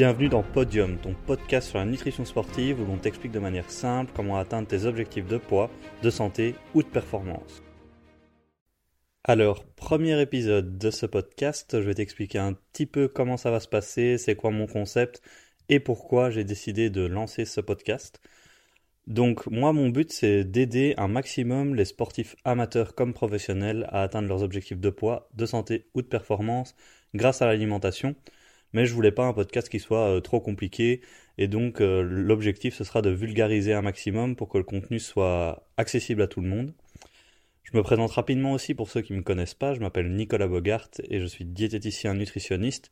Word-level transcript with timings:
Bienvenue 0.00 0.30
dans 0.30 0.42
Podium, 0.42 0.96
ton 0.96 1.14
podcast 1.26 1.68
sur 1.68 1.78
la 1.78 1.84
nutrition 1.84 2.24
sportive 2.24 2.80
où 2.80 2.86
l'on 2.86 2.96
t'explique 2.96 3.32
de 3.32 3.38
manière 3.38 3.70
simple 3.70 4.10
comment 4.16 4.38
atteindre 4.38 4.66
tes 4.66 4.86
objectifs 4.86 5.26
de 5.26 5.36
poids, 5.36 5.68
de 6.02 6.08
santé 6.08 6.54
ou 6.72 6.82
de 6.82 6.88
performance. 6.88 7.62
Alors, 9.24 9.66
premier 9.66 10.18
épisode 10.18 10.78
de 10.78 10.90
ce 10.90 11.04
podcast, 11.04 11.78
je 11.78 11.86
vais 11.86 11.92
t'expliquer 11.92 12.38
un 12.38 12.54
petit 12.54 12.86
peu 12.86 13.08
comment 13.08 13.36
ça 13.36 13.50
va 13.50 13.60
se 13.60 13.68
passer, 13.68 14.16
c'est 14.16 14.36
quoi 14.36 14.50
mon 14.50 14.66
concept 14.66 15.20
et 15.68 15.80
pourquoi 15.80 16.30
j'ai 16.30 16.44
décidé 16.44 16.88
de 16.88 17.04
lancer 17.04 17.44
ce 17.44 17.60
podcast. 17.60 18.22
Donc 19.06 19.46
moi 19.48 19.74
mon 19.74 19.90
but 19.90 20.10
c'est 20.10 20.44
d'aider 20.44 20.94
un 20.96 21.08
maximum 21.08 21.74
les 21.74 21.84
sportifs 21.84 22.36
amateurs 22.46 22.94
comme 22.94 23.12
professionnels 23.12 23.86
à 23.90 24.00
atteindre 24.00 24.28
leurs 24.28 24.42
objectifs 24.42 24.80
de 24.80 24.88
poids, 24.88 25.28
de 25.34 25.44
santé 25.44 25.90
ou 25.92 26.00
de 26.00 26.06
performance 26.06 26.74
grâce 27.14 27.42
à 27.42 27.46
l'alimentation. 27.46 28.16
Mais 28.72 28.86
je 28.86 28.94
voulais 28.94 29.10
pas 29.10 29.24
un 29.26 29.32
podcast 29.32 29.68
qui 29.68 29.80
soit 29.80 30.16
euh, 30.16 30.20
trop 30.20 30.40
compliqué 30.40 31.00
et 31.38 31.48
donc 31.48 31.80
euh, 31.80 32.02
l'objectif 32.02 32.74
ce 32.74 32.84
sera 32.84 33.02
de 33.02 33.10
vulgariser 33.10 33.72
un 33.72 33.82
maximum 33.82 34.36
pour 34.36 34.48
que 34.48 34.58
le 34.58 34.64
contenu 34.64 34.98
soit 35.00 35.68
accessible 35.76 36.22
à 36.22 36.28
tout 36.28 36.40
le 36.40 36.48
monde. 36.48 36.72
Je 37.64 37.76
me 37.76 37.82
présente 37.82 38.12
rapidement 38.12 38.52
aussi 38.52 38.74
pour 38.74 38.90
ceux 38.90 39.00
qui 39.02 39.12
ne 39.12 39.18
me 39.18 39.22
connaissent 39.22 39.54
pas, 39.54 39.74
je 39.74 39.80
m'appelle 39.80 40.12
Nicolas 40.14 40.46
Bogart 40.46 40.88
et 41.08 41.20
je 41.20 41.26
suis 41.26 41.44
diététicien 41.44 42.14
nutritionniste. 42.14 42.90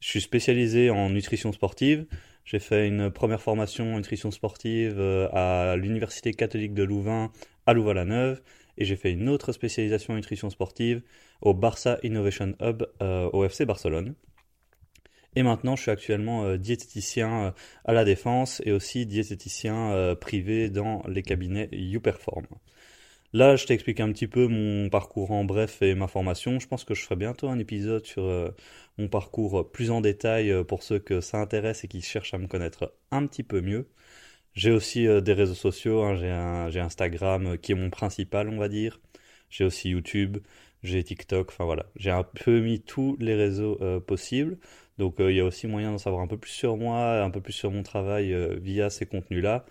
Je 0.00 0.08
suis 0.08 0.20
spécialisé 0.20 0.90
en 0.90 1.10
nutrition 1.10 1.52
sportive. 1.52 2.06
J'ai 2.44 2.60
fait 2.60 2.86
une 2.86 3.10
première 3.10 3.42
formation 3.42 3.94
en 3.94 3.96
nutrition 3.96 4.30
sportive 4.30 4.96
euh, 4.98 5.28
à 5.32 5.76
l'Université 5.76 6.32
catholique 6.32 6.72
de 6.72 6.84
Louvain 6.84 7.32
à 7.66 7.74
Louvain-la-Neuve 7.74 8.40
et 8.78 8.84
j'ai 8.84 8.96
fait 8.96 9.12
une 9.12 9.28
autre 9.28 9.52
spécialisation 9.52 10.14
en 10.14 10.16
nutrition 10.16 10.48
sportive 10.50 11.02
au 11.42 11.52
Barça 11.52 11.98
Innovation 12.02 12.54
Hub 12.60 12.84
au 13.00 13.44
FC 13.44 13.66
Barcelone. 13.66 14.14
Et 15.36 15.42
maintenant, 15.42 15.76
je 15.76 15.82
suis 15.82 15.90
actuellement 15.90 16.44
euh, 16.44 16.56
diététicien 16.58 17.54
à 17.84 17.92
la 17.92 18.04
Défense 18.04 18.62
et 18.64 18.72
aussi 18.72 19.06
diététicien 19.06 20.16
privé 20.20 20.70
dans 20.70 21.02
les 21.08 21.22
cabinets 21.22 21.68
YouPerform. 21.72 22.46
Là, 23.34 23.56
je 23.56 23.66
t'explique 23.66 24.00
un 24.00 24.10
petit 24.12 24.26
peu 24.26 24.46
mon 24.48 24.88
parcours 24.88 25.32
en 25.32 25.44
bref 25.44 25.82
et 25.82 25.94
ma 25.94 26.08
formation. 26.08 26.58
Je 26.58 26.66
pense 26.66 26.84
que 26.84 26.94
je 26.94 27.02
ferai 27.02 27.16
bientôt 27.16 27.48
un 27.48 27.58
épisode 27.58 28.06
sur 28.06 28.24
euh, 28.24 28.50
mon 28.96 29.08
parcours 29.08 29.70
plus 29.70 29.90
en 29.90 30.00
détail 30.00 30.50
euh, 30.50 30.64
pour 30.64 30.82
ceux 30.82 30.98
que 30.98 31.20
ça 31.20 31.38
intéresse 31.38 31.84
et 31.84 31.88
qui 31.88 32.00
cherchent 32.00 32.32
à 32.32 32.38
me 32.38 32.46
connaître 32.46 32.94
un 33.10 33.26
petit 33.26 33.42
peu 33.42 33.60
mieux. 33.60 33.86
J'ai 34.54 34.70
aussi 34.72 35.06
euh, 35.06 35.20
des 35.20 35.34
réseaux 35.34 35.54
sociaux. 35.54 36.02
Hein. 36.04 36.16
J'ai 36.70 36.80
Instagram 36.80 37.58
qui 37.58 37.72
est 37.72 37.74
mon 37.74 37.90
principal, 37.90 38.48
on 38.48 38.58
va 38.58 38.68
dire. 38.68 39.00
J'ai 39.50 39.64
aussi 39.64 39.90
YouTube. 39.90 40.38
J'ai 40.82 41.02
TikTok. 41.04 41.48
Enfin 41.50 41.64
voilà, 41.64 41.86
j'ai 41.96 42.10
un 42.10 42.24
peu 42.24 42.60
mis 42.60 42.80
tous 42.80 43.16
les 43.20 43.34
réseaux 43.34 43.78
possibles. 44.06 44.58
Donc 44.98 45.16
il 45.18 45.32
y 45.32 45.40
a 45.40 45.44
aussi 45.44 45.66
moyen 45.66 45.92
d'en 45.92 45.98
savoir 45.98 46.22
un 46.22 46.26
peu 46.26 46.38
plus 46.38 46.50
sur 46.50 46.76
moi, 46.76 47.22
un 47.22 47.30
peu 47.30 47.40
plus 47.40 47.52
sur 47.52 47.70
mon 47.70 47.82
travail 47.82 48.34
via 48.60 48.90
ces 48.90 49.06
contenus-là. 49.06 49.64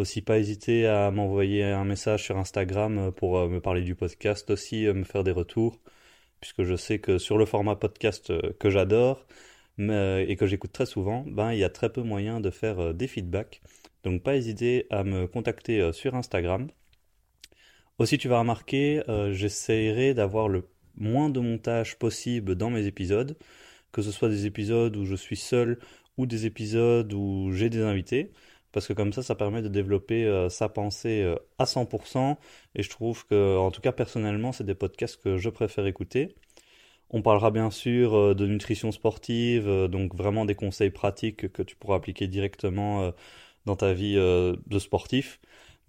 Aussi, 0.00 0.22
pas 0.22 0.38
hésiter 0.38 0.86
à 0.86 1.10
m'envoyer 1.10 1.62
un 1.64 1.84
message 1.84 2.24
sur 2.24 2.38
Instagram 2.38 2.98
euh, 2.98 3.10
pour 3.10 3.38
euh, 3.38 3.48
me 3.48 3.60
parler 3.60 3.82
du 3.82 3.94
podcast, 3.94 4.48
aussi 4.50 4.86
euh, 4.86 4.94
me 4.94 5.04
faire 5.04 5.24
des 5.24 5.30
retours, 5.30 5.78
puisque 6.40 6.62
je 6.64 6.74
sais 6.76 7.00
que 7.00 7.18
sur 7.18 7.36
le 7.38 7.44
format 7.46 7.76
podcast 7.76 8.32
que 8.58 8.70
j'adore 8.70 9.26
et 9.78 10.36
que 10.36 10.46
j'écoute 10.46 10.72
très 10.72 10.86
souvent, 10.86 11.24
ben, 11.26 11.52
il 11.52 11.58
y 11.58 11.64
a 11.64 11.70
très 11.70 11.90
peu 11.92 12.02
moyen 12.02 12.40
de 12.40 12.50
faire 12.50 12.94
des 12.94 13.08
feedbacks. 13.08 13.62
Donc 14.04 14.22
pas 14.22 14.36
hésiter 14.36 14.86
à 14.90 15.04
me 15.04 15.26
contacter 15.26 15.92
sur 15.92 16.14
Instagram. 16.14 16.68
Aussi, 18.00 18.18
tu 18.18 18.26
vas 18.26 18.40
remarquer, 18.40 19.02
j'essaierai 19.30 20.14
d'avoir 20.14 20.48
le 20.48 20.68
moins 20.96 21.30
de 21.30 21.38
montage 21.38 21.98
possible 21.98 22.56
dans 22.56 22.70
mes 22.70 22.86
épisodes, 22.86 23.36
que 23.92 24.02
ce 24.02 24.10
soit 24.10 24.28
des 24.28 24.46
épisodes 24.46 24.96
où 24.96 25.04
je 25.04 25.14
suis 25.14 25.36
seul 25.36 25.78
ou 26.16 26.26
des 26.26 26.46
épisodes 26.46 27.12
où 27.12 27.52
j'ai 27.52 27.70
des 27.70 27.82
invités 27.82 28.32
parce 28.72 28.86
que 28.86 28.92
comme 28.92 29.12
ça, 29.12 29.22
ça 29.22 29.34
permet 29.34 29.62
de 29.62 29.68
développer 29.68 30.24
euh, 30.24 30.48
sa 30.48 30.68
pensée 30.68 31.22
euh, 31.22 31.36
à 31.58 31.64
100%, 31.64 32.38
et 32.74 32.82
je 32.82 32.90
trouve 32.90 33.26
que, 33.26 33.58
en 33.58 33.70
tout 33.70 33.80
cas 33.80 33.92
personnellement, 33.92 34.52
c'est 34.52 34.64
des 34.64 34.74
podcasts 34.74 35.20
que 35.22 35.38
je 35.38 35.50
préfère 35.50 35.86
écouter. 35.86 36.34
On 37.10 37.22
parlera 37.22 37.50
bien 37.50 37.70
sûr 37.70 38.14
euh, 38.14 38.34
de 38.34 38.46
nutrition 38.46 38.92
sportive, 38.92 39.68
donc 39.88 40.14
vraiment 40.14 40.44
des 40.44 40.54
conseils 40.54 40.90
pratiques 40.90 41.52
que 41.52 41.62
tu 41.62 41.76
pourras 41.76 41.96
appliquer 41.96 42.28
directement 42.28 43.12
dans 43.66 43.76
ta 43.76 43.92
vie 43.92 44.14
de 44.14 44.78
sportif. 44.78 45.40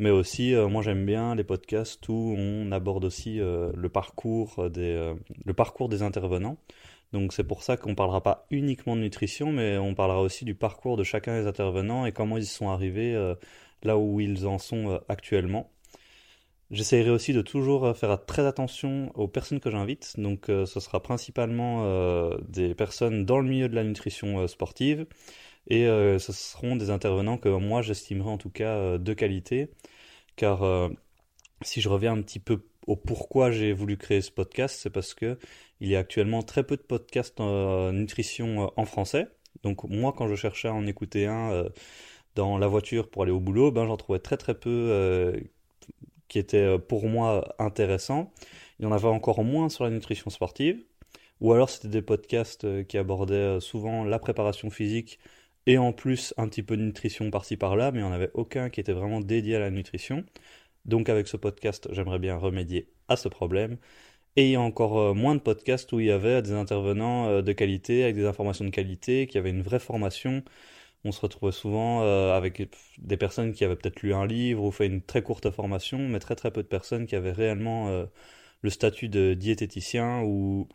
Mais 0.02 0.10
aussi, 0.10 0.54
moi 0.54 0.82
j'aime 0.82 1.06
bien 1.06 1.36
les 1.36 1.44
podcasts 1.44 2.10
où 2.10 2.36
on 2.38 2.72
aborde 2.72 3.06
aussi 3.06 3.38
le, 3.38 3.88
parcours 3.88 4.70
des, 4.70 5.14
le 5.46 5.54
parcours 5.54 5.90
des 5.90 6.02
intervenants. 6.02 6.58
Donc 7.14 7.34
c'est 7.34 7.44
pour 7.44 7.64
ça 7.64 7.78
qu'on 7.78 7.96
parlera 7.96 8.24
pas 8.24 8.46
uniquement 8.52 8.96
de 8.96 9.02
nutrition, 9.02 9.52
mais 9.52 9.78
on 9.78 9.94
parlera 9.96 10.22
aussi 10.22 10.46
du 10.46 10.56
parcours 10.56 10.98
de 10.98 11.04
chacun 11.04 11.40
des 11.40 11.48
intervenants 11.48 12.06
et 12.06 12.12
comment 12.14 12.38
ils 12.38 12.46
sont 12.46 12.70
arrivés 12.70 13.14
euh, 13.16 13.36
là 13.84 13.98
où 13.98 14.20
ils 14.22 14.48
en 14.48 14.58
sont 14.58 14.92
euh, 14.92 14.98
actuellement. 15.10 15.70
J'essaierai 16.72 17.10
aussi 17.10 17.34
de 17.34 17.42
toujours 17.42 17.86
euh, 17.86 17.94
faire 17.94 18.26
très 18.26 18.46
attention 18.46 19.12
aux 19.16 19.28
personnes 19.28 19.60
que 19.60 19.70
j'invite. 19.70 20.14
Donc 20.18 20.46
ce 20.48 20.80
sera 20.80 21.02
principalement 21.02 21.86
des 22.48 22.76
personnes 22.76 23.26
dans 23.26 23.40
le 23.40 23.50
milieu 23.50 23.68
de 23.70 23.76
la 23.76 23.84
nutrition 23.84 24.48
sportive 24.48 25.06
et 25.68 25.86
ce 25.86 26.32
seront 26.34 26.76
des 26.76 26.90
intervenants 26.90 27.38
que 27.38 27.50
moi 27.50 27.82
j'estimerai 27.82 28.30
en 28.30 28.38
tout 28.38 28.50
cas 28.50 28.98
de 28.98 29.14
qualité. 29.14 29.70
Car 30.36 30.90
si 31.62 31.82
je 31.82 31.90
reviens 31.90 32.14
un 32.14 32.22
petit 32.22 32.40
peu 32.40 32.64
au 32.88 32.96
pourquoi 32.96 33.52
j'ai 33.52 33.74
voulu 33.74 33.98
créer 33.98 34.22
ce 34.22 34.32
podcast, 34.32 34.80
c'est 34.82 34.90
parce 34.90 35.14
que 35.14 35.38
il 35.80 35.90
y 35.90 35.96
a 35.96 36.00
actuellement 36.00 36.44
très 36.44 36.64
peu 36.64 36.78
de 36.78 36.82
podcasts 36.82 37.40
en 37.40 37.92
nutrition 37.92 38.66
euh, 38.66 38.68
en 38.78 38.86
français. 38.86 39.28
Donc 39.64 39.84
moi, 39.86 40.14
quand 40.16 40.28
je 40.28 40.36
cherchais 40.36 40.68
à 40.68 40.74
en 40.74 40.86
écouter 40.88 41.28
un 41.28 41.52
euh, 41.52 41.70
dans 42.36 42.58
la 42.58 42.68
voiture 42.68 43.10
pour 43.10 43.24
aller 43.24 43.32
au 43.32 43.40
boulot, 43.40 43.72
ben 43.72 43.86
j'en 43.88 43.98
trouvais 43.98 44.20
très 44.20 44.38
très 44.38 44.56
peu 44.56 44.70
euh, 44.70 45.40
qui 46.28 46.40
étaient 46.40 46.80
pour 46.80 47.08
moi 47.08 47.56
intéressants. 47.60 48.32
Il 48.80 48.84
y 48.84 48.86
en 48.88 48.92
avait 48.92 49.08
encore 49.08 49.44
moins 49.44 49.70
sur 49.70 49.84
la 49.84 49.90
nutrition 49.90 50.30
sportive. 50.30 50.84
Ou 51.42 51.54
alors 51.54 51.70
c'était 51.70 51.88
des 51.90 52.02
podcasts 52.04 52.86
qui 52.88 52.98
abordaient 52.98 53.60
souvent 53.60 54.04
la 54.04 54.20
préparation 54.20 54.70
physique 54.70 55.20
et 55.68 55.78
en 55.78 55.94
plus 55.94 56.34
un 56.38 56.48
petit 56.48 56.64
peu 56.64 56.78
de 56.78 56.82
nutrition 56.84 57.30
par-ci 57.32 57.58
par-là, 57.58 57.92
mais 57.92 58.00
il 58.00 58.04
n'y 58.04 58.10
en 58.10 58.14
avait 58.14 58.32
aucun 58.34 58.70
qui 58.70 58.80
était 58.80 58.94
vraiment 58.94 59.22
dédié 59.22 59.56
à 59.58 59.60
la 59.60 59.72
nutrition. 59.72 60.26
Donc 60.86 61.10
avec 61.10 61.28
ce 61.28 61.38
podcast, 61.38 61.88
j'aimerais 61.92 62.20
bien 62.20 62.38
remédier 62.38 62.90
à 63.08 63.16
ce 63.16 63.28
problème. 63.28 63.78
Et 64.38 64.46
il 64.48 64.52
y 64.52 64.56
a 64.56 64.62
encore 64.62 64.98
euh, 65.00 65.14
moins 65.14 65.36
de 65.36 65.42
podcasts 65.42 65.92
où 65.94 66.00
il 66.00 66.08
y 66.08 66.12
avait 66.12 66.42
des 66.42 66.54
intervenants 66.54 67.28
euh, 67.28 67.42
de 67.42 67.52
qualité, 67.52 68.04
avec 68.04 68.16
des 68.16 68.26
informations 68.26 68.66
de 68.66 68.70
qualité, 68.70 69.28
qui 69.28 69.38
avaient 69.38 69.50
une 69.50 69.62
vraie 69.62 69.80
formation. 69.80 70.44
On 71.04 71.12
se 71.12 71.22
retrouvait 71.22 71.52
souvent 71.52 72.04
euh, 72.04 72.34
avec 72.34 72.70
des 73.00 73.18
personnes 73.18 73.54
qui 73.54 73.66
avaient 73.66 73.76
peut-être 73.76 74.02
lu 74.02 74.14
un 74.14 74.26
livre 74.26 74.64
ou 74.64 74.72
fait 74.72 74.86
une 74.88 75.02
très 75.02 75.24
courte 75.24 75.52
formation, 75.52 76.00
mais 76.00 76.20
très 76.20 76.36
très 76.36 76.52
peu 76.52 76.64
de 76.64 76.68
personnes 76.68 77.08
qui 77.08 77.16
avaient 77.16 77.32
réellement 77.32 78.06
le 78.62 78.70
statut 78.70 79.10
de 79.10 79.34
diététicien 79.34 80.22
ou, 80.24 80.68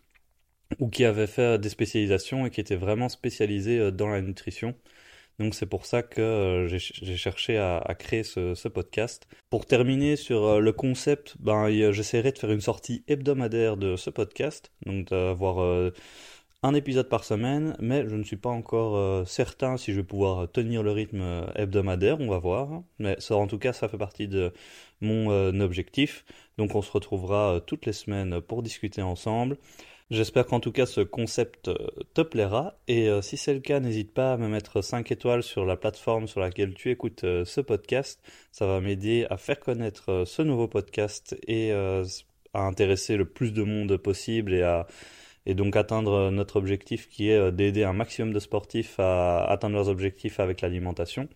ou 0.78 0.88
qui 0.88 1.04
avaient 1.04 1.26
fait 1.26 1.58
des 1.58 1.68
spécialisations 1.68 2.46
et 2.46 2.50
qui 2.50 2.60
étaient 2.60 2.76
vraiment 2.76 3.08
spécialisés 3.08 3.92
dans 3.92 4.08
la 4.08 4.20
nutrition. 4.20 4.74
Donc 5.38 5.54
c'est 5.54 5.66
pour 5.66 5.84
ça 5.84 6.02
que 6.02 6.20
euh, 6.20 6.68
j'ai 6.68 7.16
cherché 7.16 7.58
à, 7.58 7.94
créer 7.98 8.22
ce, 8.22 8.68
podcast. 8.68 9.28
Pour 9.50 9.66
terminer 9.66 10.16
sur 10.16 10.44
euh, 10.44 10.60
le 10.60 10.72
concept, 10.72 11.36
ben, 11.40 11.68
j'essaierai 11.92 12.32
de 12.32 12.38
faire 12.38 12.50
une 12.50 12.60
sortie 12.60 13.04
hebdomadaire 13.06 13.76
de 13.76 13.96
ce 13.96 14.08
podcast, 14.10 14.72
donc 14.86 15.08
d'avoir 15.08 15.60
euh, 15.60 15.92
un 16.62 16.74
épisode 16.74 17.08
par 17.10 17.24
semaine, 17.24 17.76
mais 17.80 18.08
je 18.08 18.16
ne 18.16 18.24
suis 18.24 18.36
pas 18.38 18.48
encore 18.48 19.26
certain 19.28 19.76
si 19.76 19.92
je 19.92 19.98
vais 20.00 20.06
pouvoir 20.06 20.50
tenir 20.50 20.82
le 20.82 20.90
rythme 20.90 21.46
hebdomadaire, 21.54 22.18
on 22.20 22.28
va 22.28 22.38
voir. 22.38 22.82
Mais 22.98 23.16
ça, 23.20 23.36
en 23.36 23.46
tout 23.46 23.58
cas, 23.58 23.72
ça 23.72 23.88
fait 23.88 23.98
partie 23.98 24.26
de 24.26 24.52
mon 25.00 25.60
objectif. 25.60 26.24
Donc 26.58 26.74
on 26.74 26.82
se 26.82 26.90
retrouvera 26.90 27.60
toutes 27.66 27.86
les 27.86 27.92
semaines 27.92 28.40
pour 28.40 28.62
discuter 28.62 29.02
ensemble. 29.02 29.58
J'espère 30.10 30.46
qu'en 30.46 30.60
tout 30.60 30.70
cas 30.70 30.86
ce 30.86 31.00
concept 31.00 31.66
euh, 31.66 31.76
te 32.14 32.20
plaira 32.20 32.78
et 32.86 33.08
euh, 33.08 33.22
si 33.22 33.36
c'est 33.36 33.52
le 33.54 33.58
cas, 33.58 33.80
n'hésite 33.80 34.14
pas 34.14 34.34
à 34.34 34.36
me 34.36 34.46
mettre 34.46 34.80
5 34.80 35.10
étoiles 35.10 35.42
sur 35.42 35.64
la 35.64 35.76
plateforme 35.76 36.28
sur 36.28 36.38
laquelle 36.38 36.74
tu 36.74 36.92
écoutes 36.92 37.24
euh, 37.24 37.44
ce 37.44 37.60
podcast. 37.60 38.20
Ça 38.52 38.66
va 38.66 38.80
m'aider 38.80 39.26
à 39.30 39.36
faire 39.36 39.58
connaître 39.58 40.22
ce 40.24 40.42
nouveau 40.42 40.68
podcast 40.68 41.36
et 41.48 41.72
à 41.72 42.60
intéresser 42.60 43.16
le 43.16 43.24
plus 43.24 43.52
de 43.52 43.62
monde 43.64 43.96
possible 43.96 44.54
et 44.54 44.62
à 44.62 44.86
et 45.48 45.54
donc 45.54 45.76
atteindre 45.76 46.30
notre 46.30 46.56
objectif 46.56 47.08
qui 47.08 47.30
est 47.30 47.52
d'aider 47.52 47.84
un 47.84 47.92
maximum 47.92 48.32
de 48.32 48.40
sportifs 48.40 48.98
à 48.98 49.44
atteindre 49.44 49.76
leurs 49.76 49.88
objectifs 49.88 50.40
avec 50.40 50.60
l'alimentation. 50.60 51.28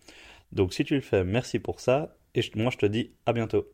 Donc 0.51 0.73
si 0.73 0.83
tu 0.85 0.95
le 0.95 1.01
fais, 1.01 1.23
merci 1.23 1.59
pour 1.59 1.79
ça 1.79 2.15
et 2.35 2.41
moi 2.55 2.71
je 2.71 2.77
te 2.77 2.85
dis 2.85 3.11
à 3.25 3.33
bientôt. 3.33 3.67